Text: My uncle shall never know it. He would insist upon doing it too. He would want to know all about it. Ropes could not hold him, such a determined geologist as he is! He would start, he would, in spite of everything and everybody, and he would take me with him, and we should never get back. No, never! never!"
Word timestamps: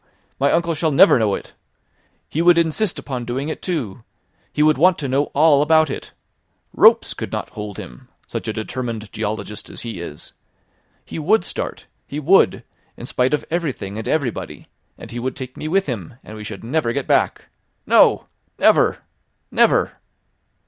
My 0.39 0.51
uncle 0.51 0.73
shall 0.73 0.89
never 0.89 1.19
know 1.19 1.35
it. 1.35 1.53
He 2.27 2.41
would 2.41 2.57
insist 2.57 2.97
upon 2.97 3.23
doing 3.23 3.49
it 3.49 3.61
too. 3.61 4.03
He 4.51 4.63
would 4.63 4.79
want 4.79 4.97
to 4.97 5.07
know 5.07 5.25
all 5.25 5.61
about 5.61 5.91
it. 5.91 6.11
Ropes 6.73 7.13
could 7.13 7.31
not 7.31 7.49
hold 7.51 7.77
him, 7.77 8.09
such 8.25 8.47
a 8.47 8.51
determined 8.53 9.11
geologist 9.13 9.69
as 9.69 9.81
he 9.83 9.99
is! 9.99 10.33
He 11.05 11.19
would 11.19 11.45
start, 11.45 11.85
he 12.07 12.19
would, 12.19 12.63
in 12.97 13.05
spite 13.05 13.31
of 13.35 13.45
everything 13.51 13.99
and 13.99 14.07
everybody, 14.07 14.65
and 14.97 15.11
he 15.11 15.19
would 15.19 15.35
take 15.35 15.55
me 15.55 15.67
with 15.67 15.85
him, 15.85 16.15
and 16.23 16.35
we 16.35 16.43
should 16.43 16.63
never 16.63 16.93
get 16.93 17.05
back. 17.05 17.49
No, 17.85 18.25
never! 18.57 19.03
never!" 19.51 19.99